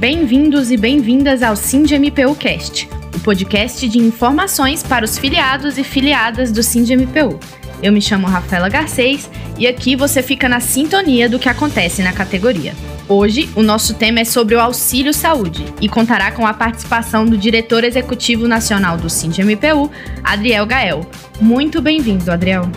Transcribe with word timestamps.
Bem-vindos 0.00 0.70
e 0.70 0.78
bem-vindas 0.78 1.42
ao 1.42 1.54
SINDMPU 1.54 2.34
Cast, 2.34 2.88
o 3.14 3.20
podcast 3.20 3.86
de 3.86 3.98
informações 3.98 4.82
para 4.82 5.04
os 5.04 5.18
filiados 5.18 5.76
e 5.76 5.84
filiadas 5.84 6.50
do 6.50 6.62
SINDMPU. 6.62 7.38
Eu 7.82 7.92
me 7.92 8.00
chamo 8.00 8.26
Rafaela 8.26 8.70
Garcês 8.70 9.30
e 9.58 9.66
aqui 9.66 9.94
você 9.94 10.22
fica 10.22 10.48
na 10.48 10.58
sintonia 10.58 11.28
do 11.28 11.38
que 11.38 11.50
acontece 11.50 12.02
na 12.02 12.14
categoria. 12.14 12.72
Hoje, 13.06 13.50
o 13.54 13.62
nosso 13.62 13.92
tema 13.92 14.20
é 14.20 14.24
sobre 14.24 14.54
o 14.54 14.60
auxílio 14.60 15.12
saúde 15.12 15.66
e 15.82 15.86
contará 15.86 16.32
com 16.32 16.46
a 16.46 16.54
participação 16.54 17.26
do 17.26 17.36
diretor 17.36 17.84
executivo 17.84 18.48
nacional 18.48 18.96
do 18.96 19.10
SINDMPU, 19.10 19.90
Adriel 20.24 20.64
Gael. 20.64 21.06
Muito 21.38 21.82
bem-vindo, 21.82 22.32
Adriel. 22.32 22.70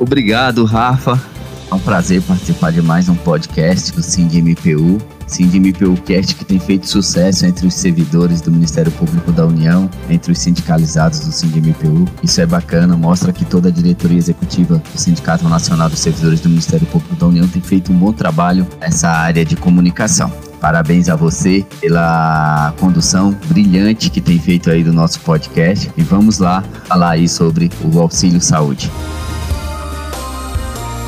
Obrigado, 0.00 0.64
Rafa. 0.64 1.22
É 1.70 1.74
um 1.74 1.78
prazer 1.78 2.20
participar 2.22 2.72
de 2.72 2.82
mais 2.82 3.08
um 3.08 3.14
podcast 3.14 3.92
do 3.92 4.02
SINDMPU. 4.02 5.17
SINDMPU 5.28 5.94
Cast 6.02 6.34
que 6.34 6.44
tem 6.44 6.58
feito 6.58 6.88
sucesso 6.88 7.46
entre 7.46 7.66
os 7.66 7.74
servidores 7.74 8.40
do 8.40 8.50
Ministério 8.50 8.90
Público 8.92 9.30
da 9.30 9.46
União, 9.46 9.88
entre 10.08 10.32
os 10.32 10.38
sindicalizados 10.38 11.20
do 11.20 11.30
SINDMPU. 11.30 12.06
Isso 12.22 12.40
é 12.40 12.46
bacana, 12.46 12.96
mostra 12.96 13.32
que 13.32 13.44
toda 13.44 13.68
a 13.68 13.72
diretoria 13.72 14.18
executiva 14.18 14.82
do 14.92 14.98
Sindicato 14.98 15.48
Nacional 15.48 15.88
dos 15.88 16.00
Servidores 16.00 16.40
do 16.40 16.48
Ministério 16.48 16.86
Público 16.86 17.14
da 17.14 17.26
União 17.26 17.46
tem 17.46 17.62
feito 17.62 17.92
um 17.92 17.96
bom 17.96 18.12
trabalho 18.12 18.66
nessa 18.80 19.08
área 19.08 19.44
de 19.44 19.54
comunicação. 19.54 20.32
Parabéns 20.60 21.08
a 21.08 21.14
você 21.14 21.64
pela 21.80 22.74
condução 22.80 23.36
brilhante 23.46 24.10
que 24.10 24.20
tem 24.20 24.40
feito 24.40 24.70
aí 24.70 24.82
do 24.82 24.92
nosso 24.92 25.20
podcast 25.20 25.90
e 25.96 26.02
vamos 26.02 26.38
lá 26.38 26.64
falar 26.86 27.10
aí 27.10 27.28
sobre 27.28 27.70
o 27.84 28.00
auxílio 28.00 28.40
saúde. 28.40 28.90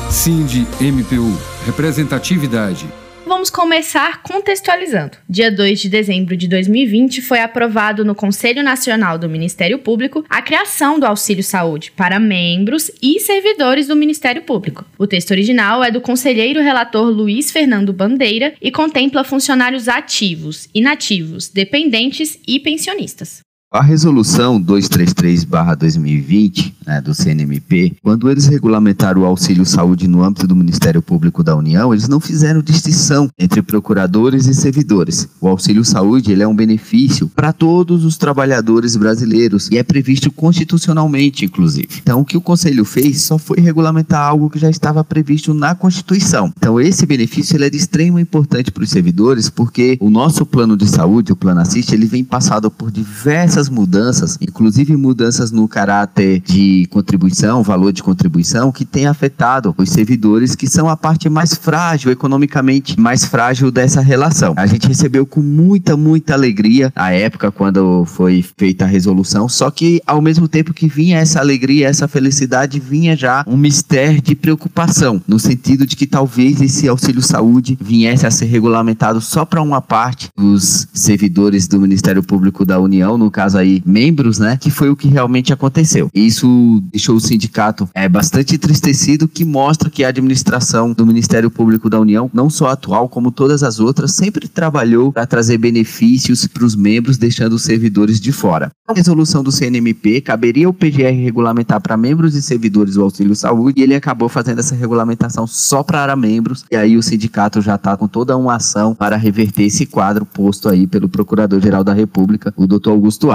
Cindy 0.09 0.65
MPU, 0.79 1.37
representatividade 1.65 3.00
vamos 3.31 3.49
começar 3.49 4.21
contextualizando. 4.23 5.17
Dia 5.27 5.49
2 5.49 5.79
de 5.79 5.89
dezembro 5.89 6.35
de 6.35 6.49
2020 6.49 7.21
foi 7.21 7.39
aprovado 7.39 8.03
no 8.03 8.13
Conselho 8.13 8.61
Nacional 8.61 9.17
do 9.17 9.29
Ministério 9.29 9.79
Público 9.79 10.25
a 10.29 10.41
criação 10.41 10.99
do 10.99 11.05
Auxílio 11.05 11.41
Saúde 11.41 11.93
para 11.93 12.19
membros 12.19 12.91
e 13.01 13.21
servidores 13.21 13.87
do 13.87 13.95
Ministério 13.95 14.41
Público. 14.41 14.83
O 14.97 15.07
texto 15.07 15.31
original 15.31 15.81
é 15.81 15.89
do 15.89 16.01
conselheiro 16.01 16.61
relator 16.61 17.09
Luiz 17.09 17.51
Fernando 17.51 17.93
Bandeira 17.93 18.53
e 18.61 18.69
contempla 18.69 19.23
funcionários 19.23 19.87
ativos, 19.87 20.67
inativos, 20.75 21.47
dependentes 21.47 22.37
e 22.45 22.59
pensionistas. 22.59 23.39
A 23.73 23.81
resolução 23.81 24.61
233-2020 24.61 26.73
né, 26.85 26.99
do 26.99 27.15
CNMP, 27.15 27.95
quando 28.03 28.29
eles 28.29 28.47
regulamentaram 28.47 29.21
o 29.21 29.25
auxílio 29.25 29.65
saúde 29.65 30.09
no 30.09 30.25
âmbito 30.25 30.45
do 30.45 30.53
Ministério 30.53 31.01
Público 31.01 31.41
da 31.41 31.55
União, 31.55 31.93
eles 31.93 32.09
não 32.09 32.19
fizeram 32.19 32.61
distinção 32.61 33.29
entre 33.39 33.61
procuradores 33.61 34.45
e 34.47 34.53
servidores. 34.53 35.29
O 35.39 35.47
auxílio 35.47 35.85
saúde 35.85 36.33
ele 36.33 36.43
é 36.43 36.47
um 36.47 36.53
benefício 36.53 37.29
para 37.29 37.53
todos 37.53 38.03
os 38.03 38.17
trabalhadores 38.17 38.97
brasileiros 38.97 39.69
e 39.71 39.77
é 39.77 39.83
previsto 39.83 40.29
constitucionalmente, 40.33 41.45
inclusive. 41.45 42.01
Então, 42.01 42.19
o 42.19 42.25
que 42.25 42.35
o 42.35 42.41
Conselho 42.41 42.83
fez 42.83 43.21
só 43.21 43.37
foi 43.37 43.61
regulamentar 43.61 44.27
algo 44.27 44.49
que 44.49 44.59
já 44.59 44.69
estava 44.69 45.01
previsto 45.01 45.53
na 45.53 45.75
Constituição. 45.75 46.51
Então, 46.57 46.77
esse 46.77 47.05
benefício 47.05 47.55
ele 47.55 47.67
é 47.67 47.69
de 47.69 47.77
extrema 47.77 48.19
importância 48.19 48.69
para 48.69 48.83
os 48.83 48.89
servidores, 48.89 49.49
porque 49.49 49.97
o 50.01 50.09
nosso 50.09 50.45
plano 50.45 50.75
de 50.75 50.89
saúde, 50.89 51.31
o 51.31 51.37
Plano 51.37 51.61
Assiste, 51.61 51.95
ele 51.95 52.05
vem 52.05 52.25
passado 52.25 52.69
por 52.69 52.91
diversas 52.91 53.60
essas 53.61 53.69
mudanças, 53.69 54.37
inclusive 54.41 54.97
mudanças 54.97 55.51
no 55.51 55.67
caráter 55.67 56.39
de 56.39 56.87
contribuição, 56.89 57.61
valor 57.61 57.93
de 57.93 58.01
contribuição, 58.01 58.71
que 58.71 58.83
tem 58.83 59.05
afetado 59.05 59.75
os 59.77 59.89
servidores 59.89 60.55
que 60.55 60.67
são 60.67 60.89
a 60.89 60.97
parte 60.97 61.29
mais 61.29 61.53
frágil, 61.53 62.11
economicamente 62.11 62.99
mais 62.99 63.23
frágil 63.23 63.69
dessa 63.69 64.01
relação. 64.01 64.55
A 64.57 64.65
gente 64.65 64.87
recebeu 64.87 65.27
com 65.27 65.41
muita, 65.41 65.95
muita 65.95 66.33
alegria 66.33 66.91
a 66.95 67.11
época 67.11 67.51
quando 67.51 68.03
foi 68.05 68.43
feita 68.57 68.85
a 68.85 68.87
resolução, 68.87 69.47
só 69.47 69.69
que 69.69 70.01
ao 70.07 70.21
mesmo 70.21 70.47
tempo 70.47 70.73
que 70.73 70.87
vinha 70.87 71.19
essa 71.19 71.39
alegria, 71.39 71.87
essa 71.87 72.07
felicidade, 72.07 72.79
vinha 72.79 73.15
já 73.15 73.43
um 73.45 73.57
mistério 73.57 74.21
de 74.21 74.33
preocupação, 74.33 75.21
no 75.27 75.37
sentido 75.37 75.85
de 75.85 75.95
que 75.95 76.07
talvez 76.07 76.61
esse 76.61 76.87
auxílio 76.87 77.21
saúde 77.21 77.77
viesse 77.79 78.25
a 78.25 78.31
ser 78.31 78.45
regulamentado 78.45 79.21
só 79.21 79.45
para 79.45 79.61
uma 79.61 79.81
parte 79.81 80.29
dos 80.35 80.87
servidores 80.93 81.67
do 81.67 81.79
Ministério 81.79 82.23
Público 82.23 82.65
da 82.65 82.79
União, 82.79 83.17
no 83.17 83.29
caso 83.29 83.50
caso 83.51 83.57
aí, 83.57 83.83
membros, 83.85 84.39
né? 84.39 84.57
Que 84.57 84.71
foi 84.71 84.89
o 84.89 84.95
que 84.95 85.07
realmente 85.07 85.51
aconteceu. 85.51 86.09
Isso 86.13 86.81
deixou 86.91 87.15
o 87.15 87.19
sindicato 87.19 87.89
é, 87.93 88.07
bastante 88.07 88.55
entristecido, 88.55 89.27
que 89.27 89.43
mostra 89.43 89.89
que 89.89 90.03
a 90.03 90.07
administração 90.07 90.93
do 90.93 91.05
Ministério 91.05 91.51
Público 91.51 91.89
da 91.89 91.99
União, 91.99 92.29
não 92.33 92.49
só 92.49 92.67
atual, 92.67 93.09
como 93.09 93.31
todas 93.31 93.63
as 93.63 93.79
outras, 93.79 94.13
sempre 94.13 94.47
trabalhou 94.47 95.11
para 95.11 95.25
trazer 95.25 95.57
benefícios 95.57 96.47
para 96.47 96.65
os 96.65 96.75
membros, 96.75 97.17
deixando 97.17 97.53
os 97.53 97.63
servidores 97.63 98.19
de 98.19 98.31
fora. 98.31 98.71
A 98.87 98.93
resolução 98.93 99.43
do 99.43 99.51
CNMP 99.51 100.21
caberia 100.21 100.69
o 100.69 100.73
PGR 100.73 101.23
regulamentar 101.23 101.81
para 101.81 101.97
membros 101.97 102.35
e 102.35 102.41
servidores 102.41 102.95
o 102.95 103.01
auxílio 103.01 103.35
saúde, 103.35 103.79
e 103.79 103.83
ele 103.83 103.95
acabou 103.95 104.29
fazendo 104.29 104.59
essa 104.59 104.75
regulamentação 104.75 105.45
só 105.47 105.83
para 105.83 106.15
membros, 106.15 106.65
e 106.71 106.75
aí 106.75 106.97
o 106.97 107.03
sindicato 107.03 107.61
já 107.61 107.75
está 107.75 107.97
com 107.97 108.07
toda 108.07 108.37
uma 108.37 108.55
ação 108.55 108.93
para 108.95 109.15
reverter 109.15 109.63
esse 109.63 109.85
quadro 109.85 110.25
posto 110.25 110.69
aí 110.69 110.87
pelo 110.87 111.09
Procurador-Geral 111.09 111.83
da 111.83 111.93
República, 111.93 112.53
o 112.55 112.67
Dr. 112.67 112.89
Augusto 112.89 113.31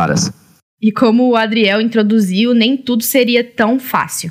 E 0.81 0.93
como 0.93 1.29
o 1.29 1.37
Adriel 1.37 1.81
introduziu, 1.81 2.55
nem 2.55 2.77
tudo 2.77 3.03
seria 3.03 3.43
tão 3.43 3.79
fácil. 3.79 4.31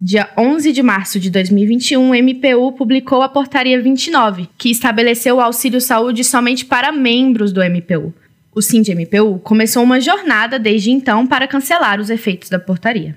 Dia 0.00 0.28
11 0.36 0.72
de 0.72 0.82
março 0.82 1.18
de 1.18 1.30
2021, 1.30 2.10
o 2.10 2.14
MPU 2.14 2.72
publicou 2.72 3.22
a 3.22 3.28
Portaria 3.28 3.80
29, 3.80 4.48
que 4.58 4.70
estabeleceu 4.70 5.36
o 5.36 5.40
auxílio 5.40 5.80
saúde 5.80 6.24
somente 6.24 6.66
para 6.66 6.92
membros 6.92 7.52
do 7.52 7.62
MPU. 7.62 8.12
O 8.54 8.60
SIND-MPU 8.60 9.38
começou 9.38 9.82
uma 9.82 10.00
jornada 10.00 10.58
desde 10.58 10.90
então 10.90 11.26
para 11.26 11.48
cancelar 11.48 12.00
os 12.00 12.10
efeitos 12.10 12.50
da 12.50 12.58
portaria. 12.58 13.16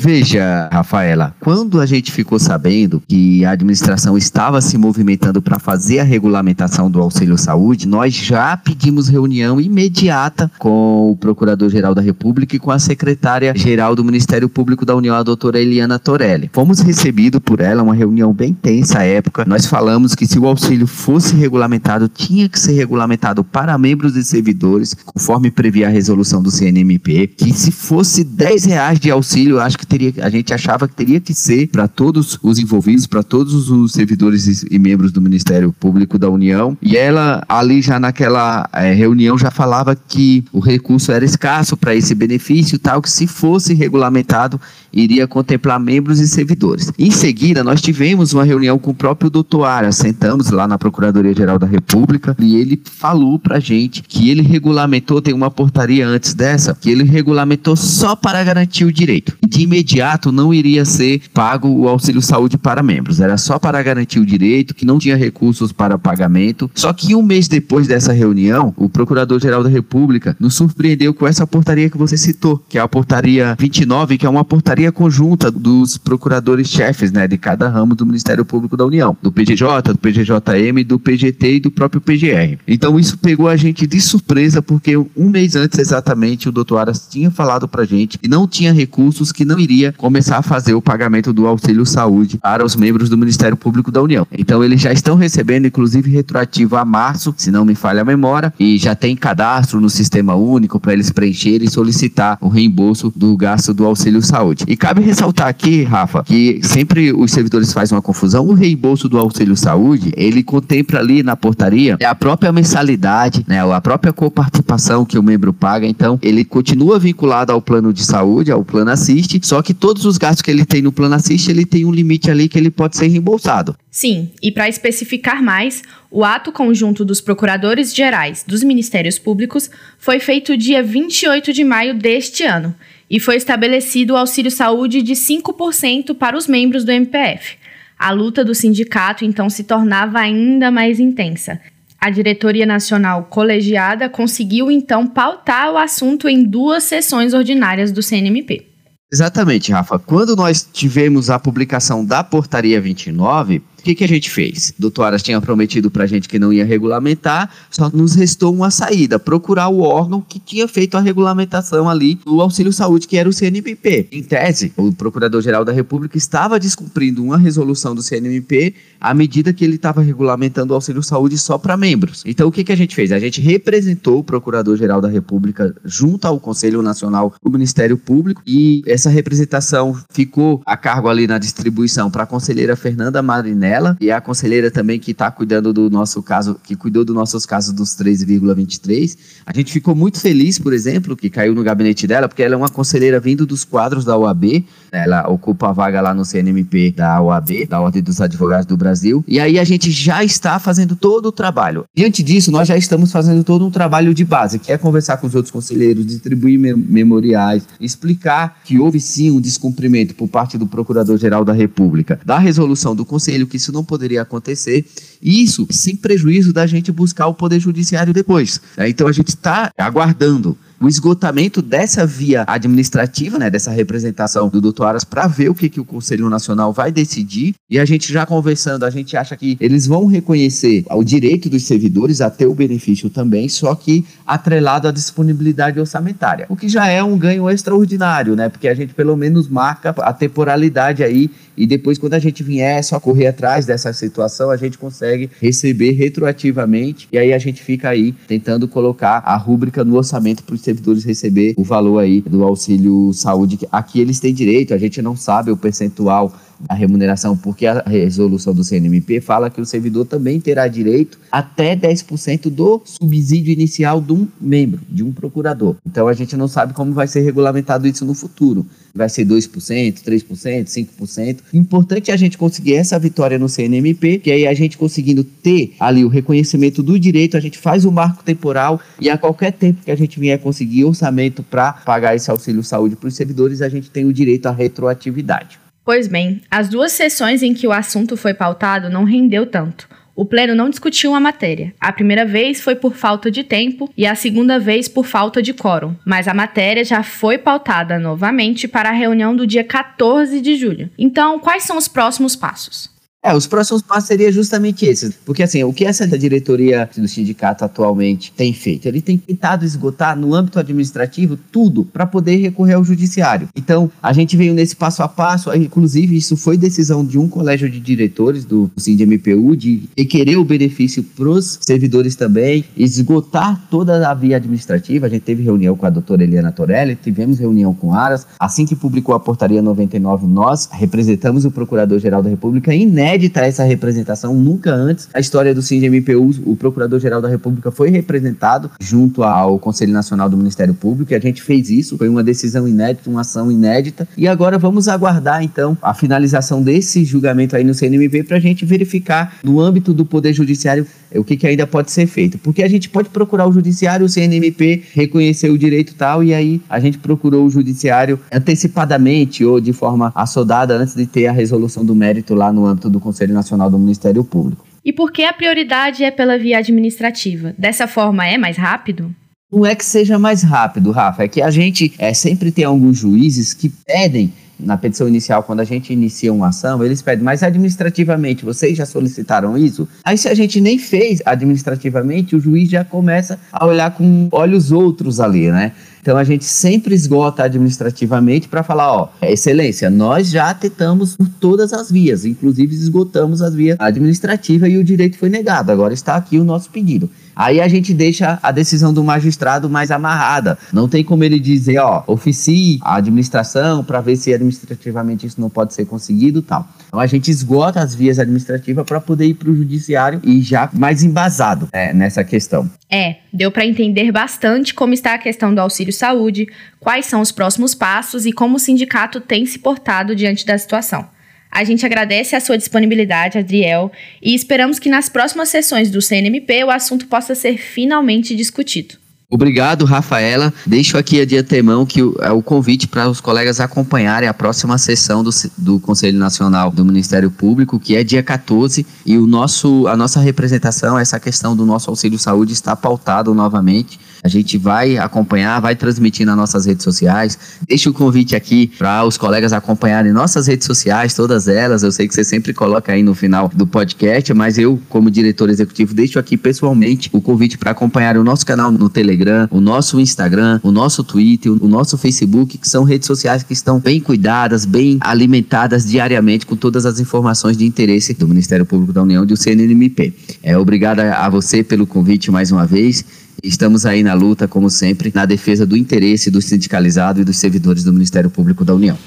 Veja, 0.00 0.68
Rafaela, 0.72 1.34
quando 1.40 1.80
a 1.80 1.84
gente 1.84 2.12
ficou 2.12 2.38
sabendo 2.38 3.02
que 3.08 3.44
a 3.44 3.50
administração 3.50 4.16
estava 4.16 4.60
se 4.60 4.78
movimentando 4.78 5.42
para 5.42 5.58
fazer 5.58 5.98
a 5.98 6.04
regulamentação 6.04 6.88
do 6.88 7.02
auxílio 7.02 7.36
saúde, 7.36 7.88
nós 7.88 8.14
já 8.14 8.56
pedimos 8.56 9.08
reunião 9.08 9.60
imediata 9.60 10.48
com 10.56 11.10
o 11.10 11.16
Procurador-Geral 11.16 11.96
da 11.96 12.00
República 12.00 12.54
e 12.54 12.60
com 12.60 12.70
a 12.70 12.78
Secretária-Geral 12.78 13.96
do 13.96 14.04
Ministério 14.04 14.48
Público 14.48 14.86
da 14.86 14.94
União, 14.94 15.16
a 15.16 15.22
doutora 15.24 15.58
Eliana 15.58 15.98
Torelli. 15.98 16.48
Fomos 16.52 16.78
recebidos 16.78 17.40
por 17.40 17.58
ela, 17.58 17.82
uma 17.82 17.94
reunião 17.94 18.32
bem 18.32 18.54
tensa 18.54 19.00
à 19.00 19.02
época. 19.02 19.44
Nós 19.48 19.66
falamos 19.66 20.14
que 20.14 20.28
se 20.28 20.38
o 20.38 20.46
auxílio 20.46 20.86
fosse 20.86 21.34
regulamentado, 21.34 22.08
tinha 22.08 22.48
que 22.48 22.60
ser 22.60 22.74
regulamentado 22.74 23.42
para 23.42 23.76
membros 23.76 24.14
e 24.14 24.22
servidores, 24.22 24.94
conforme 24.94 25.50
previa 25.50 25.88
a 25.88 25.90
resolução 25.90 26.40
do 26.40 26.52
CNMP, 26.52 27.26
que 27.26 27.52
se 27.52 27.72
fosse 27.72 28.22
10 28.22 28.64
reais 28.66 29.00
de 29.00 29.10
auxílio, 29.10 29.58
acho 29.58 29.76
que 29.76 29.87
teria, 29.88 30.12
a 30.22 30.30
gente 30.30 30.52
achava 30.52 30.86
que 30.86 30.94
teria 30.94 31.20
que 31.20 31.34
ser 31.34 31.68
para 31.68 31.88
todos 31.88 32.38
os 32.42 32.58
envolvidos, 32.58 33.06
para 33.06 33.22
todos 33.22 33.70
os 33.70 33.92
servidores 33.92 34.64
e 34.70 34.78
membros 34.78 35.10
do 35.10 35.20
Ministério 35.20 35.72
Público 35.72 36.18
da 36.18 36.28
União. 36.28 36.76
E 36.82 36.96
ela, 36.96 37.42
ali 37.48 37.80
já 37.80 37.98
naquela 37.98 38.68
é, 38.72 38.92
reunião, 38.92 39.38
já 39.38 39.50
falava 39.50 39.96
que 39.96 40.44
o 40.52 40.60
recurso 40.60 41.10
era 41.10 41.24
escasso 41.24 41.76
para 41.76 41.94
esse 41.94 42.14
benefício, 42.14 42.78
tal, 42.78 43.00
que 43.00 43.10
se 43.10 43.26
fosse 43.26 43.74
regulamentado, 43.74 44.60
iria 44.92 45.26
contemplar 45.26 45.78
membros 45.78 46.20
e 46.20 46.28
servidores. 46.28 46.92
Em 46.98 47.10
seguida, 47.10 47.62
nós 47.62 47.80
tivemos 47.80 48.32
uma 48.32 48.44
reunião 48.44 48.78
com 48.78 48.90
o 48.90 48.94
próprio 48.94 49.30
doutor 49.30 49.64
Ara, 49.64 49.92
sentamos 49.92 50.50
lá 50.50 50.66
na 50.66 50.78
Procuradoria-Geral 50.78 51.58
da 51.58 51.66
República 51.66 52.36
e 52.38 52.56
ele 52.56 52.80
falou 52.84 53.38
para 53.38 53.60
gente 53.60 54.02
que 54.02 54.30
ele 54.30 54.42
regulamentou, 54.42 55.20
tem 55.20 55.34
uma 55.34 55.50
portaria 55.50 56.06
antes 56.06 56.34
dessa, 56.34 56.74
que 56.74 56.90
ele 56.90 57.04
regulamentou 57.04 57.76
só 57.76 58.16
para 58.16 58.42
garantir 58.42 58.84
o 58.84 58.92
direito. 58.92 59.36
De 59.46 59.62
imediato 59.62 60.32
não 60.32 60.52
iria 60.52 60.84
ser 60.84 61.22
pago 61.32 61.68
o 61.68 61.88
auxílio 61.88 62.22
saúde 62.22 62.56
para 62.56 62.82
membros, 62.82 63.20
era 63.20 63.36
só 63.36 63.58
para 63.58 63.82
garantir 63.82 64.18
o 64.18 64.26
direito, 64.26 64.74
que 64.74 64.84
não 64.84 64.98
tinha 64.98 65.16
recursos 65.16 65.72
para 65.72 65.98
pagamento. 65.98 66.70
Só 66.74 66.92
que 66.92 67.14
um 67.14 67.22
mês 67.22 67.48
depois 67.48 67.86
dessa 67.86 68.12
reunião, 68.12 68.72
o 68.76 68.88
Procurador-Geral 68.88 69.62
da 69.62 69.68
República 69.68 70.36
nos 70.38 70.54
surpreendeu 70.54 71.12
com 71.12 71.26
essa 71.26 71.46
portaria 71.46 71.90
que 71.90 71.98
você 71.98 72.16
citou, 72.16 72.62
que 72.68 72.78
é 72.78 72.80
a 72.80 72.88
portaria 72.88 73.56
29, 73.58 74.18
que 74.18 74.26
é 74.26 74.28
uma 74.28 74.44
portaria 74.44 74.77
conjunta 74.92 75.50
dos 75.50 75.98
procuradores-chefes, 75.98 77.10
né, 77.10 77.26
de 77.26 77.36
cada 77.36 77.68
ramo 77.68 77.94
do 77.94 78.06
Ministério 78.06 78.44
Público 78.44 78.76
da 78.76 78.86
União, 78.86 79.16
do 79.20 79.32
PGJ, 79.32 79.92
do 79.92 79.98
PGJM, 79.98 80.84
do 80.86 80.98
PGT 80.98 81.54
e 81.54 81.60
do 81.60 81.70
próprio 81.70 82.00
PGR. 82.00 82.58
Então 82.66 82.98
isso 82.98 83.18
pegou 83.18 83.48
a 83.48 83.56
gente 83.56 83.86
de 83.86 84.00
surpresa, 84.00 84.62
porque 84.62 84.96
um 84.96 85.28
mês 85.28 85.56
antes 85.56 85.78
exatamente 85.78 86.48
o 86.48 86.52
doutor 86.52 86.78
Aras 86.78 87.06
tinha 87.10 87.30
falado 87.30 87.66
pra 87.66 87.84
gente 87.84 88.18
que 88.18 88.28
não 88.28 88.46
tinha 88.46 88.72
recursos, 88.72 89.32
que 89.32 89.44
não 89.44 89.58
iria 89.58 89.92
começar 89.96 90.38
a 90.38 90.42
fazer 90.42 90.74
o 90.74 90.82
pagamento 90.82 91.32
do 91.32 91.46
auxílio 91.46 91.84
saúde 91.84 92.38
para 92.38 92.64
os 92.64 92.76
membros 92.76 93.08
do 93.08 93.18
Ministério 93.18 93.56
Público 93.56 93.90
da 93.90 94.02
União. 94.02 94.26
Então 94.32 94.62
eles 94.62 94.80
já 94.80 94.92
estão 94.92 95.16
recebendo, 95.16 95.66
inclusive 95.66 96.10
retroativo 96.10 96.76
a 96.76 96.84
março, 96.84 97.34
se 97.36 97.50
não 97.50 97.64
me 97.64 97.74
falha 97.74 98.02
a 98.02 98.04
memória, 98.04 98.52
e 98.58 98.78
já 98.78 98.94
tem 98.94 99.16
cadastro 99.16 99.80
no 99.80 99.90
sistema 99.90 100.34
único 100.34 100.78
para 100.78 100.92
eles 100.92 101.10
preencherem 101.10 101.66
e 101.66 101.70
solicitar 101.70 102.38
o 102.40 102.48
reembolso 102.48 103.12
do 103.14 103.36
gasto 103.36 103.74
do 103.74 103.84
auxílio 103.84 104.22
saúde. 104.22 104.64
E 104.68 104.76
cabe 104.76 105.00
ressaltar 105.00 105.48
aqui, 105.48 105.82
Rafa, 105.82 106.22
que 106.22 106.60
sempre 106.62 107.10
os 107.10 107.32
servidores 107.32 107.72
fazem 107.72 107.96
uma 107.96 108.02
confusão. 108.02 108.46
O 108.46 108.52
reembolso 108.52 109.08
do 109.08 109.16
auxílio 109.16 109.56
saúde, 109.56 110.12
ele 110.14 110.42
contempla 110.42 111.00
ali 111.00 111.22
na 111.22 111.34
portaria 111.34 111.96
a 112.04 112.14
própria 112.14 112.52
mensalidade, 112.52 113.46
né, 113.48 113.60
a 113.60 113.80
própria 113.80 114.12
coparticipação 114.12 115.06
que 115.06 115.18
o 115.18 115.22
membro 115.22 115.54
paga. 115.54 115.86
Então, 115.86 116.18
ele 116.20 116.44
continua 116.44 116.98
vinculado 116.98 117.50
ao 117.50 117.62
plano 117.62 117.94
de 117.94 118.04
saúde, 118.04 118.52
ao 118.52 118.62
plano 118.62 118.90
assiste, 118.90 119.40
só 119.42 119.62
que 119.62 119.72
todos 119.72 120.04
os 120.04 120.18
gastos 120.18 120.42
que 120.42 120.50
ele 120.50 120.66
tem 120.66 120.82
no 120.82 120.92
plano 120.92 121.14
assiste, 121.14 121.50
ele 121.50 121.64
tem 121.64 121.86
um 121.86 121.90
limite 121.90 122.30
ali 122.30 122.46
que 122.46 122.58
ele 122.58 122.70
pode 122.70 122.94
ser 122.94 123.06
reembolsado. 123.06 123.74
Sim, 123.90 124.30
e 124.42 124.52
para 124.52 124.68
especificar 124.68 125.42
mais, 125.42 125.82
o 126.10 126.22
ato 126.22 126.52
conjunto 126.52 127.06
dos 127.06 127.22
procuradores 127.22 127.94
gerais 127.94 128.44
dos 128.46 128.62
Ministérios 128.62 129.18
Públicos 129.18 129.70
foi 129.98 130.20
feito 130.20 130.58
dia 130.58 130.82
28 130.82 131.54
de 131.54 131.64
maio 131.64 131.98
deste 131.98 132.44
ano 132.44 132.74
e 133.10 133.18
foi 133.18 133.36
estabelecido 133.36 134.14
o 134.14 134.16
auxílio 134.16 134.50
saúde 134.50 135.02
de 135.02 135.14
5% 135.14 136.14
para 136.14 136.36
os 136.36 136.46
membros 136.46 136.84
do 136.84 136.92
MPF. 136.92 137.56
A 137.98 138.10
luta 138.12 138.44
do 138.44 138.54
sindicato 138.54 139.24
então 139.24 139.50
se 139.50 139.64
tornava 139.64 140.18
ainda 140.18 140.70
mais 140.70 141.00
intensa. 141.00 141.60
A 142.00 142.10
diretoria 142.10 142.64
nacional 142.64 143.24
colegiada 143.24 144.08
conseguiu 144.08 144.70
então 144.70 145.06
pautar 145.06 145.72
o 145.72 145.76
assunto 145.76 146.28
em 146.28 146.44
duas 146.44 146.84
sessões 146.84 147.34
ordinárias 147.34 147.90
do 147.90 148.02
CNMP. 148.02 148.66
Exatamente, 149.12 149.72
Rafa. 149.72 149.98
Quando 149.98 150.36
nós 150.36 150.68
tivemos 150.70 151.30
a 151.30 151.38
publicação 151.38 152.04
da 152.04 152.22
portaria 152.22 152.80
29, 152.80 153.62
o 153.78 153.82
que, 153.82 153.94
que 153.94 154.04
a 154.04 154.08
gente 154.08 154.28
fez? 154.28 154.74
Doutor 154.78 155.04
Aras 155.04 155.22
tinha 155.22 155.40
prometido 155.40 155.90
para 155.90 156.04
a 156.04 156.06
gente 156.06 156.28
que 156.28 156.38
não 156.38 156.52
ia 156.52 156.64
regulamentar, 156.64 157.48
só 157.70 157.88
nos 157.88 158.14
restou 158.14 158.52
uma 158.52 158.70
saída, 158.70 159.18
procurar 159.18 159.68
o 159.68 159.80
órgão 159.80 160.20
que 160.20 160.40
tinha 160.40 160.66
feito 160.66 160.96
a 160.96 161.00
regulamentação 161.00 161.88
ali 161.88 162.16
do 162.26 162.40
auxílio 162.40 162.72
saúde, 162.72 163.06
que 163.06 163.16
era 163.16 163.28
o 163.28 163.32
CNMP. 163.32 164.08
Em 164.10 164.22
tese, 164.22 164.72
o 164.76 164.92
Procurador-Geral 164.92 165.64
da 165.64 165.72
República 165.72 166.18
estava 166.18 166.58
descumprindo 166.58 167.22
uma 167.22 167.38
resolução 167.38 167.94
do 167.94 168.02
CNMP 168.02 168.74
à 169.00 169.14
medida 169.14 169.52
que 169.52 169.64
ele 169.64 169.76
estava 169.76 170.02
regulamentando 170.02 170.72
o 170.72 170.74
auxílio 170.74 171.02
saúde 171.02 171.38
só 171.38 171.56
para 171.56 171.76
membros. 171.76 172.24
Então, 172.26 172.48
o 172.48 172.52
que, 172.52 172.64
que 172.64 172.72
a 172.72 172.76
gente 172.76 172.94
fez? 172.94 173.12
A 173.12 173.18
gente 173.18 173.40
representou 173.40 174.18
o 174.18 174.24
Procurador-Geral 174.24 175.00
da 175.00 175.08
República 175.08 175.72
junto 175.84 176.26
ao 176.26 176.40
Conselho 176.40 176.82
Nacional 176.82 177.32
do 177.40 177.50
Ministério 177.50 177.96
Público 177.96 178.42
e 178.44 178.82
essa 178.86 179.08
representação 179.08 179.96
ficou 180.10 180.60
a 180.66 180.76
cargo 180.76 181.08
ali 181.08 181.28
na 181.28 181.38
distribuição 181.38 182.10
para 182.10 182.24
a 182.24 182.26
conselheira 182.26 182.74
Fernanda 182.74 183.22
Mariné 183.22 183.67
nela 183.68 183.96
e 184.00 184.08
é 184.08 184.12
a 184.12 184.20
conselheira 184.20 184.70
também 184.70 184.98
que 184.98 185.10
está 185.10 185.30
cuidando 185.30 185.72
do 185.72 185.90
nosso 185.90 186.22
caso, 186.22 186.58
que 186.62 186.74
cuidou 186.74 187.04
dos 187.04 187.14
nossos 187.14 187.44
casos 187.44 187.72
dos 187.72 187.90
13,23. 187.90 189.16
A 189.44 189.52
gente 189.52 189.72
ficou 189.72 189.94
muito 189.94 190.18
feliz, 190.20 190.58
por 190.58 190.72
exemplo, 190.72 191.16
que 191.16 191.28
caiu 191.28 191.54
no 191.54 191.62
gabinete 191.62 192.06
dela, 192.06 192.28
porque 192.28 192.42
ela 192.42 192.54
é 192.54 192.56
uma 192.56 192.68
conselheira 192.68 193.20
vindo 193.20 193.44
dos 193.44 193.64
quadros 193.64 194.04
da 194.04 194.16
OAB, 194.16 194.64
ela 194.92 195.28
ocupa 195.28 195.68
a 195.68 195.72
vaga 195.72 196.00
lá 196.00 196.14
no 196.14 196.24
CNMP 196.24 196.92
da 196.92 197.20
OAB, 197.20 197.66
da 197.68 197.80
Ordem 197.80 198.02
dos 198.02 198.20
Advogados 198.20 198.66
do 198.66 198.76
Brasil, 198.76 199.24
e 199.26 199.38
aí 199.40 199.58
a 199.58 199.64
gente 199.64 199.90
já 199.90 200.24
está 200.24 200.58
fazendo 200.58 200.96
todo 200.96 201.26
o 201.26 201.32
trabalho. 201.32 201.84
Diante 201.94 202.22
disso, 202.22 202.50
nós 202.50 202.68
já 202.68 202.76
estamos 202.76 203.12
fazendo 203.12 203.44
todo 203.44 203.66
um 203.66 203.70
trabalho 203.70 204.14
de 204.14 204.24
base, 204.24 204.58
que 204.58 204.72
é 204.72 204.78
conversar 204.78 205.16
com 205.18 205.26
os 205.26 205.34
outros 205.34 205.50
conselheiros, 205.50 206.06
distribuir 206.06 206.58
memoriais, 206.58 207.66
explicar 207.80 208.60
que 208.64 208.78
houve 208.78 209.00
sim 209.00 209.30
um 209.30 209.40
descumprimento 209.40 210.14
por 210.14 210.28
parte 210.28 210.56
do 210.56 210.66
Procurador-Geral 210.66 211.44
da 211.44 211.52
República 211.52 212.18
da 212.24 212.38
resolução 212.38 212.94
do 212.94 213.04
Conselho 213.04 213.46
que 213.46 213.56
isso 213.56 213.72
não 213.72 213.84
poderia 213.84 214.22
acontecer. 214.22 214.84
Isso 215.20 215.66
sem 215.70 215.96
prejuízo 215.96 216.52
da 216.52 216.66
gente 216.66 216.92
buscar 216.92 217.26
o 217.26 217.34
Poder 217.34 217.58
Judiciário 217.58 218.12
depois. 218.12 218.60
Então 218.78 219.08
a 219.08 219.12
gente 219.12 219.28
está 219.28 219.70
aguardando 219.76 220.56
o 220.80 220.88
esgotamento 220.88 221.60
dessa 221.60 222.06
via 222.06 222.44
administrativa, 222.46 223.38
né, 223.38 223.50
dessa 223.50 223.70
representação 223.70 224.48
do 224.48 224.60
doutor 224.60 224.84
Aras, 224.84 225.04
para 225.04 225.26
ver 225.26 225.48
o 225.48 225.54
que, 225.54 225.68
que 225.68 225.80
o 225.80 225.84
Conselho 225.84 226.28
Nacional 226.28 226.72
vai 226.72 226.92
decidir. 226.92 227.54
E 227.68 227.78
a 227.78 227.84
gente 227.84 228.12
já 228.12 228.24
conversando, 228.24 228.84
a 228.84 228.90
gente 228.90 229.16
acha 229.16 229.36
que 229.36 229.56
eles 229.60 229.86
vão 229.86 230.06
reconhecer 230.06 230.84
o 230.90 231.02
direito 231.02 231.48
dos 231.48 231.64
servidores 231.64 232.20
a 232.20 232.30
ter 232.30 232.46
o 232.46 232.54
benefício 232.54 233.10
também, 233.10 233.48
só 233.48 233.74
que 233.74 234.04
atrelado 234.28 234.86
à 234.86 234.92
disponibilidade 234.92 235.80
orçamentária. 235.80 236.44
O 236.50 236.56
que 236.56 236.68
já 236.68 236.86
é 236.86 237.02
um 237.02 237.16
ganho 237.16 237.48
extraordinário, 237.48 238.36
né? 238.36 238.50
Porque 238.50 238.68
a 238.68 238.74
gente 238.74 238.92
pelo 238.92 239.16
menos 239.16 239.48
marca 239.48 239.94
a 239.98 240.12
temporalidade 240.12 241.02
aí 241.02 241.30
e 241.56 241.66
depois, 241.66 241.98
quando 241.98 242.14
a 242.14 242.18
gente 242.20 242.42
vier, 242.42 242.84
só 242.84 243.00
correr 243.00 243.26
atrás 243.26 243.66
dessa 243.66 243.92
situação, 243.92 244.50
a 244.50 244.56
gente 244.56 244.78
consegue 244.78 245.28
receber 245.40 245.92
retroativamente 245.92 247.08
e 247.10 247.18
aí 247.18 247.32
a 247.32 247.38
gente 247.38 247.62
fica 247.62 247.88
aí 247.88 248.12
tentando 248.28 248.68
colocar 248.68 249.22
a 249.24 249.36
rúbrica 249.36 249.82
no 249.82 249.96
orçamento 249.96 250.44
para 250.44 250.54
os 250.54 250.60
servidores 250.60 251.04
receber 251.04 251.54
o 251.56 251.64
valor 251.64 251.98
aí 251.98 252.20
do 252.20 252.44
auxílio 252.44 253.12
saúde. 253.14 253.58
Aqui 253.72 253.98
eles 253.98 254.20
têm 254.20 254.34
direito, 254.34 254.74
a 254.74 254.78
gente 254.78 255.00
não 255.00 255.16
sabe 255.16 255.50
o 255.50 255.56
percentual 255.56 256.32
da 256.60 256.74
remuneração, 256.74 257.36
porque 257.36 257.66
a 257.66 257.82
resolução 257.86 258.54
do 258.54 258.64
CNMP 258.64 259.20
fala 259.20 259.50
que 259.50 259.60
o 259.60 259.66
servidor 259.66 260.06
também 260.06 260.40
terá 260.40 260.66
direito 260.66 261.18
até 261.30 261.76
10% 261.76 262.50
do 262.50 262.82
subsídio 262.84 263.52
inicial 263.52 264.00
de 264.00 264.12
um 264.12 264.26
membro, 264.40 264.80
de 264.88 265.02
um 265.02 265.12
procurador. 265.12 265.76
Então 265.86 266.08
a 266.08 266.12
gente 266.12 266.36
não 266.36 266.48
sabe 266.48 266.72
como 266.72 266.92
vai 266.92 267.06
ser 267.06 267.20
regulamentado 267.20 267.86
isso 267.86 268.04
no 268.04 268.14
futuro. 268.14 268.66
Vai 268.94 269.08
ser 269.08 269.24
2%, 269.24 270.02
3%, 270.02 270.64
5%. 270.64 271.38
Importante 271.52 272.10
a 272.10 272.16
gente 272.16 272.36
conseguir 272.36 272.74
essa 272.74 272.98
vitória 272.98 273.38
no 273.38 273.48
CNMP, 273.48 274.18
que 274.18 274.30
aí 274.30 274.46
a 274.46 274.54
gente 274.54 274.76
conseguindo 274.76 275.22
ter 275.22 275.74
ali 275.78 276.04
o 276.04 276.08
reconhecimento 276.08 276.82
do 276.82 276.98
direito, 276.98 277.36
a 277.36 277.40
gente 277.40 277.58
faz 277.58 277.84
o 277.84 277.92
marco 277.92 278.24
temporal 278.24 278.80
e 279.00 279.08
a 279.08 279.16
qualquer 279.16 279.52
tempo 279.52 279.84
que 279.84 279.90
a 279.90 279.96
gente 279.96 280.18
vier 280.18 280.38
conseguir 280.38 280.84
orçamento 280.84 281.42
para 281.42 281.72
pagar 281.72 282.16
esse 282.16 282.30
auxílio 282.30 282.64
saúde 282.64 282.96
para 282.96 283.08
os 283.08 283.14
servidores, 283.14 283.62
a 283.62 283.68
gente 283.68 283.90
tem 283.90 284.04
o 284.04 284.12
direito 284.12 284.46
à 284.46 284.52
retroatividade. 284.52 285.58
Pois 285.88 286.06
bem, 286.06 286.42
as 286.50 286.68
duas 286.68 286.92
sessões 286.92 287.42
em 287.42 287.54
que 287.54 287.66
o 287.66 287.72
assunto 287.72 288.14
foi 288.14 288.34
pautado 288.34 288.90
não 288.90 289.04
rendeu 289.04 289.46
tanto. 289.46 289.88
O 290.14 290.26
Pleno 290.26 290.54
não 290.54 290.68
discutiu 290.68 291.14
a 291.14 291.18
matéria. 291.18 291.72
A 291.80 291.90
primeira 291.90 292.26
vez 292.26 292.60
foi 292.60 292.74
por 292.74 292.94
falta 292.94 293.30
de 293.30 293.42
tempo 293.42 293.90
e 293.96 294.06
a 294.06 294.14
segunda 294.14 294.58
vez 294.58 294.86
por 294.86 295.06
falta 295.06 295.40
de 295.40 295.54
quórum, 295.54 295.96
mas 296.04 296.28
a 296.28 296.34
matéria 296.34 296.84
já 296.84 297.02
foi 297.02 297.38
pautada 297.38 297.98
novamente 297.98 298.68
para 298.68 298.90
a 298.90 298.92
reunião 298.92 299.34
do 299.34 299.46
dia 299.46 299.64
14 299.64 300.42
de 300.42 300.56
julho. 300.56 300.90
Então, 300.98 301.38
quais 301.38 301.62
são 301.62 301.78
os 301.78 301.88
próximos 301.88 302.36
passos? 302.36 302.90
É, 303.20 303.34
os 303.34 303.48
próximos 303.48 303.82
passos 303.82 304.06
seriam 304.06 304.30
justamente 304.30 304.86
esses. 304.86 305.12
Porque, 305.26 305.42
assim, 305.42 305.64
o 305.64 305.72
que 305.72 305.84
essa 305.84 306.06
diretoria 306.06 306.88
do 306.96 307.08
sindicato 307.08 307.64
atualmente 307.64 308.32
tem 308.32 308.52
feito? 308.52 308.86
Ele 308.86 309.00
tem 309.00 309.18
tentado 309.18 309.64
esgotar 309.64 310.16
no 310.16 310.34
âmbito 310.34 310.58
administrativo 310.58 311.36
tudo 311.50 311.84
para 311.84 312.06
poder 312.06 312.36
recorrer 312.36 312.74
ao 312.74 312.84
judiciário. 312.84 313.48
Então, 313.56 313.90
a 314.00 314.12
gente 314.12 314.36
veio 314.36 314.54
nesse 314.54 314.76
passo 314.76 315.02
a 315.02 315.08
passo, 315.08 315.52
inclusive, 315.52 316.16
isso 316.16 316.36
foi 316.36 316.56
decisão 316.56 317.04
de 317.04 317.18
um 317.18 317.28
colégio 317.28 317.68
de 317.68 317.80
diretores 317.80 318.44
do 318.44 318.70
SINDMPU 318.76 319.56
de 319.56 319.82
requerer 319.98 320.38
o 320.38 320.44
benefício 320.44 321.02
para 321.02 321.28
os 321.28 321.58
servidores 321.60 322.14
também, 322.14 322.64
esgotar 322.76 323.66
toda 323.68 324.08
a 324.08 324.14
via 324.14 324.36
administrativa. 324.36 325.06
A 325.06 325.10
gente 325.10 325.22
teve 325.22 325.42
reunião 325.42 325.76
com 325.76 325.86
a 325.86 325.90
doutora 325.90 326.22
Eliana 326.22 326.52
Torelli, 326.52 326.94
tivemos 326.94 327.40
reunião 327.40 327.74
com 327.74 327.92
Aras. 327.92 328.28
Assim 328.38 328.64
que 328.64 328.76
publicou 328.76 329.12
a 329.12 329.20
portaria 329.20 329.60
99, 329.60 330.26
nós 330.28 330.68
representamos 330.70 331.44
o 331.44 331.50
Procurador-Geral 331.50 332.22
da 332.22 332.30
República 332.30 332.72
inédito 332.72 333.08
inédita 333.18 333.44
essa 333.44 333.64
representação, 333.64 334.32
nunca 334.34 334.72
antes. 334.72 335.08
A 335.12 335.20
história 335.20 335.54
do 335.54 335.60
CINDMPU, 335.60 336.30
o 336.46 336.56
Procurador-Geral 336.56 337.20
da 337.20 337.28
República 337.28 337.70
foi 337.70 337.90
representado 337.90 338.70
junto 338.80 339.22
ao 339.22 339.58
Conselho 339.58 339.92
Nacional 339.92 340.30
do 340.30 340.36
Ministério 340.36 340.72
Público 340.72 341.12
e 341.12 341.16
a 341.16 341.20
gente 341.20 341.42
fez 341.42 341.68
isso, 341.68 341.98
foi 341.98 342.08
uma 342.08 342.22
decisão 342.22 342.68
inédita, 342.68 343.10
uma 343.10 343.22
ação 343.22 343.50
inédita. 343.50 344.08
E 344.16 344.28
agora 344.28 344.58
vamos 344.58 344.88
aguardar 344.88 345.42
então 345.42 345.76
a 345.82 345.92
finalização 345.92 346.62
desse 346.62 347.04
julgamento 347.04 347.56
aí 347.56 347.64
no 347.64 347.74
CNMP 347.74 348.22
para 348.22 348.36
a 348.36 348.40
gente 348.40 348.64
verificar 348.64 349.38
no 349.42 349.60
âmbito 349.60 349.92
do 349.92 350.04
Poder 350.04 350.32
Judiciário 350.32 350.86
o 351.14 351.24
que, 351.24 351.36
que 351.36 351.46
ainda 351.46 351.66
pode 351.66 351.90
ser 351.90 352.06
feito. 352.06 352.38
Porque 352.38 352.62
a 352.62 352.68
gente 352.68 352.88
pode 352.88 353.08
procurar 353.08 353.46
o 353.46 353.52
Judiciário, 353.52 354.06
o 354.06 354.08
CNMP 354.08 354.82
reconhecer 354.92 355.50
o 355.50 355.58
direito 355.58 355.94
tal, 355.94 356.22
e 356.22 356.34
aí 356.34 356.60
a 356.68 356.80
gente 356.80 356.98
procurou 356.98 357.46
o 357.46 357.50
Judiciário 357.50 358.18
antecipadamente 358.32 359.44
ou 359.44 359.60
de 359.60 359.72
forma 359.72 360.12
assodada 360.14 360.76
antes 360.76 360.94
de 360.94 361.06
ter 361.06 361.26
a 361.26 361.32
resolução 361.32 361.84
do 361.84 361.94
mérito 361.94 362.34
lá 362.34 362.52
no 362.52 362.66
âmbito 362.66 362.90
do 362.90 363.00
Conselho 363.00 363.34
Nacional 363.34 363.70
do 363.70 363.78
Ministério 363.78 364.24
Público. 364.24 364.66
E 364.84 364.92
por 364.92 365.12
que 365.12 365.24
a 365.24 365.32
prioridade 365.32 366.02
é 366.02 366.10
pela 366.10 366.38
via 366.38 366.58
administrativa? 366.58 367.54
Dessa 367.58 367.86
forma 367.86 368.26
é 368.26 368.38
mais 368.38 368.56
rápido? 368.56 369.14
Não 369.50 369.64
é 369.64 369.74
que 369.74 369.84
seja 369.84 370.18
mais 370.18 370.42
rápido, 370.42 370.90
Rafa, 370.90 371.24
é 371.24 371.28
que 371.28 371.40
a 371.40 371.50
gente 371.50 371.92
é, 371.98 372.12
sempre 372.12 372.50
tem 372.50 372.64
alguns 372.64 372.98
juízes 372.98 373.54
que 373.54 373.70
pedem 373.70 374.32
na 374.58 374.76
petição 374.76 375.08
inicial, 375.08 375.42
quando 375.42 375.60
a 375.60 375.64
gente 375.64 375.92
inicia 375.92 376.32
uma 376.32 376.48
ação, 376.48 376.84
eles 376.84 377.00
pedem, 377.00 377.24
mas 377.24 377.42
administrativamente, 377.42 378.44
vocês 378.44 378.76
já 378.76 378.84
solicitaram 378.84 379.56
isso? 379.56 379.88
Aí, 380.04 380.18
se 380.18 380.28
a 380.28 380.34
gente 380.34 380.60
nem 380.60 380.78
fez 380.78 381.22
administrativamente, 381.24 382.34
o 382.34 382.40
juiz 382.40 382.68
já 382.68 382.84
começa 382.84 383.38
a 383.52 383.64
olhar 383.66 383.90
com 383.92 384.28
olhos 384.32 384.72
outros 384.72 385.20
ali, 385.20 385.50
né? 385.50 385.72
Então 386.00 386.16
a 386.16 386.24
gente 386.24 386.44
sempre 386.44 386.94
esgota 386.94 387.44
administrativamente 387.44 388.48
para 388.48 388.62
falar, 388.62 388.92
ó, 388.92 389.08
excelência, 389.22 389.90
nós 389.90 390.30
já 390.30 390.52
tentamos 390.54 391.16
por 391.16 391.28
todas 391.28 391.72
as 391.72 391.90
vias, 391.90 392.24
inclusive 392.24 392.74
esgotamos 392.74 393.42
as 393.42 393.54
vias 393.54 393.76
administrativas 393.78 394.70
e 394.70 394.76
o 394.76 394.84
direito 394.84 395.18
foi 395.18 395.28
negado. 395.28 395.70
Agora 395.72 395.94
está 395.94 396.16
aqui 396.16 396.38
o 396.38 396.44
nosso 396.44 396.70
pedido. 396.70 397.10
Aí 397.38 397.60
a 397.60 397.68
gente 397.68 397.94
deixa 397.94 398.36
a 398.42 398.50
decisão 398.50 398.92
do 398.92 399.04
magistrado 399.04 399.70
mais 399.70 399.92
amarrada. 399.92 400.58
Não 400.72 400.88
tem 400.88 401.04
como 401.04 401.22
ele 401.22 401.38
dizer, 401.38 401.78
ó, 401.78 402.02
oficie 402.08 402.80
a 402.82 402.96
administração 402.96 403.84
para 403.84 404.00
ver 404.00 404.16
se 404.16 404.34
administrativamente 404.34 405.24
isso 405.24 405.40
não 405.40 405.48
pode 405.48 405.72
ser 405.72 405.84
conseguido, 405.84 406.42
tal. 406.42 406.66
Então 406.88 406.98
a 406.98 407.06
gente 407.06 407.30
esgota 407.30 407.80
as 407.80 407.94
vias 407.94 408.18
administrativas 408.18 408.84
para 408.84 409.00
poder 409.00 409.26
ir 409.26 409.34
para 409.34 409.50
o 409.50 409.54
judiciário 409.54 410.20
e 410.24 410.42
já 410.42 410.68
mais 410.72 411.04
embasado 411.04 411.68
é, 411.72 411.94
nessa 411.94 412.24
questão. 412.24 412.68
É, 412.90 413.18
deu 413.32 413.52
para 413.52 413.64
entender 413.64 414.10
bastante 414.10 414.74
como 414.74 414.92
está 414.92 415.14
a 415.14 415.18
questão 415.18 415.54
do 415.54 415.60
auxílio 415.60 415.87
saúde, 415.92 416.48
quais 416.80 417.06
são 417.06 417.20
os 417.20 417.32
próximos 417.32 417.74
passos 417.74 418.26
e 418.26 418.32
como 418.32 418.56
o 418.56 418.60
sindicato 418.60 419.20
tem 419.20 419.46
se 419.46 419.58
portado 419.58 420.14
diante 420.14 420.44
da 420.44 420.56
situação. 420.56 421.08
A 421.50 421.64
gente 421.64 421.84
agradece 421.84 422.36
a 422.36 422.40
sua 422.40 422.58
disponibilidade, 422.58 423.38
Adriel, 423.38 423.90
e 424.22 424.34
esperamos 424.34 424.78
que 424.78 424.88
nas 424.88 425.08
próximas 425.08 425.48
sessões 425.48 425.90
do 425.90 426.02
CNMP 426.02 426.64
o 426.64 426.70
assunto 426.70 427.06
possa 427.06 427.34
ser 427.34 427.56
finalmente 427.56 428.36
discutido. 428.36 428.96
Obrigado, 429.30 429.84
Rafaela. 429.84 430.54
Deixo 430.64 430.96
aqui 430.96 431.24
de 431.26 431.36
antemão 431.36 431.84
que 431.84 432.02
o, 432.02 432.16
é 432.20 432.32
o 432.32 432.42
convite 432.42 432.88
para 432.88 433.10
os 433.10 433.20
colegas 433.20 433.60
acompanharem 433.60 434.26
a 434.26 434.32
próxima 434.32 434.78
sessão 434.78 435.22
do, 435.22 435.30
do 435.56 435.78
Conselho 435.78 436.18
Nacional 436.18 436.70
do 436.70 436.82
Ministério 436.82 437.30
Público, 437.30 437.78
que 437.78 437.94
é 437.94 438.02
dia 438.02 438.22
14, 438.22 438.86
e 439.04 439.18
o 439.18 439.26
nosso, 439.26 439.86
a 439.86 439.94
nossa 439.94 440.18
representação, 440.18 440.98
essa 440.98 441.20
questão 441.20 441.54
do 441.54 441.66
nosso 441.66 441.90
auxílio 441.90 442.18
saúde 442.18 442.54
está 442.54 442.74
pautado 442.74 443.34
novamente. 443.34 444.00
A 444.22 444.28
gente 444.28 444.58
vai 444.58 444.98
acompanhar, 444.98 445.60
vai 445.60 445.76
transmitir 445.76 446.26
nas 446.26 446.36
nossas 446.36 446.66
redes 446.66 446.84
sociais. 446.84 447.38
Deixa 447.66 447.88
o 447.88 447.92
convite 447.92 448.34
aqui 448.34 448.70
para 448.78 449.04
os 449.04 449.16
colegas 449.16 449.52
acompanharem 449.52 450.12
nossas 450.12 450.46
redes 450.46 450.66
sociais, 450.66 451.14
todas 451.14 451.48
elas. 451.48 451.82
Eu 451.82 451.92
sei 451.92 452.08
que 452.08 452.14
você 452.14 452.24
sempre 452.24 452.52
coloca 452.52 452.92
aí 452.92 453.02
no 453.02 453.14
final 453.14 453.48
do 453.54 453.66
podcast, 453.66 454.32
mas 454.34 454.58
eu, 454.58 454.80
como 454.88 455.10
diretor 455.10 455.48
executivo, 455.50 455.94
deixo 455.94 456.18
aqui 456.18 456.36
pessoalmente 456.36 457.08
o 457.12 457.20
convite 457.20 457.56
para 457.56 457.70
acompanhar 457.70 458.16
o 458.16 458.24
nosso 458.24 458.44
canal 458.44 458.70
no 458.70 458.88
Telegram, 458.88 459.48
o 459.50 459.60
nosso 459.60 460.00
Instagram, 460.00 460.60
o 460.62 460.70
nosso 460.70 461.04
Twitter, 461.04 461.52
o 461.52 461.68
nosso 461.68 461.96
Facebook, 461.96 462.58
que 462.58 462.68
são 462.68 462.84
redes 462.84 463.06
sociais 463.06 463.42
que 463.42 463.52
estão 463.52 463.78
bem 463.78 464.00
cuidadas, 464.00 464.64
bem 464.64 464.98
alimentadas 465.00 465.86
diariamente 465.86 466.46
com 466.46 466.56
todas 466.56 466.84
as 466.84 467.00
informações 467.00 467.56
de 467.56 467.64
interesse 467.64 468.14
do 468.14 468.26
Ministério 468.26 468.66
Público 468.66 468.92
da 468.92 469.02
União 469.02 469.22
e 469.22 469.26
do 469.26 469.36
CNMP. 469.36 470.12
É, 470.42 470.56
obrigado 470.56 471.00
a 471.00 471.28
você 471.28 471.62
pelo 471.62 471.86
convite 471.86 472.30
mais 472.30 472.50
uma 472.50 472.66
vez. 472.66 473.04
Estamos 473.42 473.84
aí 473.86 474.02
na 474.02 474.12
luta, 474.14 474.48
como 474.48 474.68
sempre, 474.68 475.12
na 475.14 475.24
defesa 475.24 475.64
do 475.64 475.76
interesse 475.76 476.28
do 476.30 476.42
sindicalizado 476.42 477.20
e 477.20 477.24
dos 477.24 477.38
servidores 477.38 477.84
do 477.84 477.92
Ministério 477.92 478.28
Público 478.28 478.64
da 478.64 478.74
União. 478.74 478.98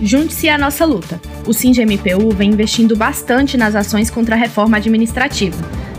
Junte-se 0.00 0.48
à 0.48 0.56
nossa 0.56 0.84
luta. 0.84 1.20
O 1.46 1.52
SINGMPU 1.52 2.30
vem 2.36 2.50
investindo 2.50 2.94
bastante 2.96 3.56
nas 3.56 3.74
ações 3.74 4.10
contra 4.10 4.36
a 4.36 4.38
reforma 4.38 4.76
administrativa. 4.76 5.56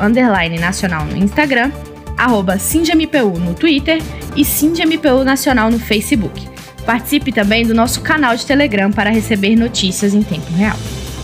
underline 0.00 0.58
nacional 0.58 1.04
no 1.04 1.16
Instagram, 1.16 1.70
arroba 2.16 2.58
no 2.58 3.54
Twitter 3.54 4.02
e 4.34 4.44
SindMPU 4.44 5.24
Nacional 5.24 5.70
no 5.70 5.78
Facebook. 5.78 6.48
Participe 6.84 7.32
também 7.32 7.66
do 7.66 7.74
nosso 7.74 8.00
canal 8.00 8.36
de 8.36 8.46
Telegram 8.46 8.90
para 8.92 9.10
receber 9.10 9.56
notícias 9.56 10.14
em 10.14 10.22
tempo 10.22 10.52
real. 10.52 10.76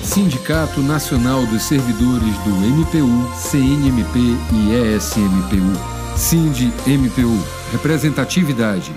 Sindicato 0.02 0.80
Nacional 0.80 1.47
dos 1.47 1.62
Servidores 1.62 2.37
do 2.38 2.50
MPU, 2.50 3.30
CNMP 3.37 4.18
e 4.52 4.97
ESMPU. 4.97 5.92
Sind 6.16 6.73
MPU. 6.87 7.42
Representatividade 7.73 8.92